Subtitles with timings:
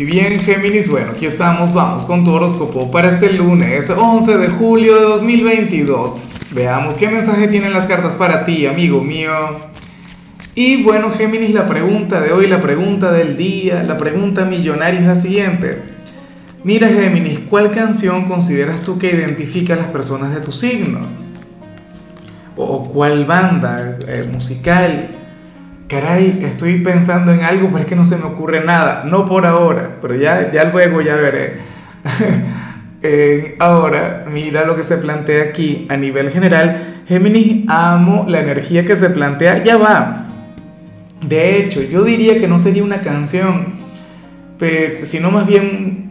[0.00, 4.48] Y bien, Géminis, bueno, aquí estamos, vamos con tu horóscopo para este lunes 11 de
[4.48, 6.16] julio de 2022.
[6.52, 9.30] Veamos qué mensaje tienen las cartas para ti, amigo mío.
[10.54, 15.06] Y bueno, Géminis, la pregunta de hoy, la pregunta del día, la pregunta millonaria es
[15.06, 15.82] la siguiente.
[16.64, 21.00] Mira, Géminis, ¿cuál canción consideras tú que identifica a las personas de tu signo?
[22.56, 25.19] ¿O cuál banda eh, musical?
[25.90, 29.02] Caray, estoy pensando en algo, pero es que no se me ocurre nada.
[29.04, 31.54] No por ahora, pero ya, ya luego ya veré.
[33.58, 37.02] ahora, mira lo que se plantea aquí a nivel general.
[37.08, 40.26] Géminis, amo la energía que se plantea, ya va.
[41.20, 43.80] De hecho, yo diría que no sería una canción,
[45.02, 46.10] sino más bien,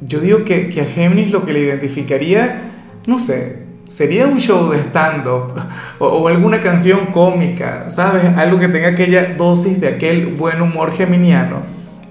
[0.00, 2.70] yo digo que, que a Géminis lo que le identificaría,
[3.08, 5.54] no sé, sería un show de stand-up
[5.98, 8.24] o, alguna canción cómica, ¿sabes?
[8.36, 11.62] Algo que tenga aquella dosis de aquel buen humor geminiano,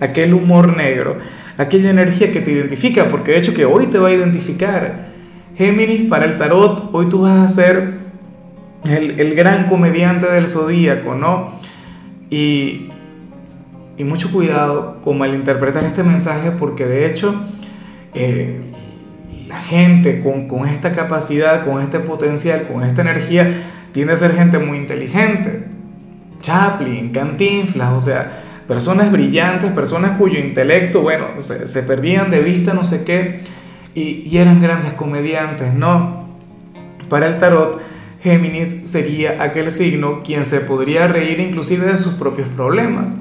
[0.01, 1.19] aquel humor negro,
[1.57, 5.07] aquella energía que te identifica, porque de hecho que hoy te va a identificar.
[5.55, 7.93] Géminis, para el tarot, hoy tú vas a ser
[8.83, 11.59] el, gran comediante del zodíaco, ¿no?
[12.29, 12.89] Y,
[13.97, 17.35] y mucho cuidado con malinterpretar este mensaje, porque de hecho...
[18.15, 18.73] Eh,
[19.47, 24.33] la gente con, con, esta capacidad, con este potencial, con esta energía, tiende a ser
[24.33, 25.63] gente muy inteligente.
[26.39, 32.83] Chaplin, Cantinflas, o sea, personas brillantes, personas cuyo intelecto, bueno, se, perdían de vista, no
[32.83, 33.41] sé qué,
[33.95, 36.27] y, y eran grandes comediantes, ¿no?
[37.09, 37.81] Para el tarot,
[38.21, 43.17] Géminis sería aquel signo quien se podría reír inclusive de sus propios problemas,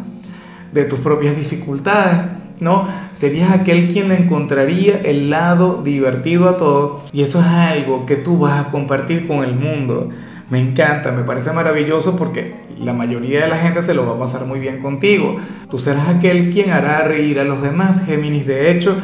[0.73, 2.89] de tus propias dificultades ¿no?
[3.13, 8.39] Serías aquel quien encontraría el lado divertido a todo y eso es algo que tú
[8.39, 10.11] vas a compartir con el mundo.
[10.49, 14.19] Me encanta, me parece maravilloso porque la mayoría de la gente se lo va a
[14.19, 15.37] pasar muy bien contigo.
[15.71, 18.47] Tú serás aquel quien hará reír a los demás, Géminis.
[18.47, 18.95] De hecho,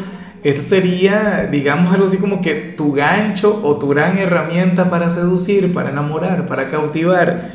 [0.44, 5.72] esto sería, digamos, algo así como que tu gancho o tu gran herramienta para seducir,
[5.72, 7.50] para enamorar, para cautivar.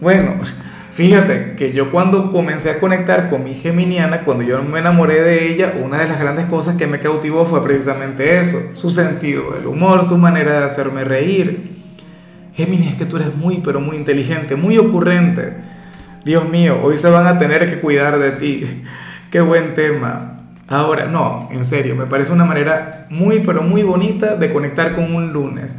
[0.00, 0.34] Bueno,
[0.92, 5.50] Fíjate que yo cuando comencé a conectar con mi geminiana, cuando yo me enamoré de
[5.50, 9.66] ella, una de las grandes cosas que me cautivó fue precisamente eso, su sentido del
[9.66, 11.80] humor, su manera de hacerme reír.
[12.52, 15.54] Géminis, es que tú eres muy, pero muy inteligente, muy ocurrente.
[16.26, 18.84] Dios mío, hoy se van a tener que cuidar de ti.
[19.30, 20.42] Qué buen tema.
[20.68, 25.14] Ahora, no, en serio, me parece una manera muy, pero muy bonita de conectar con
[25.14, 25.78] un lunes.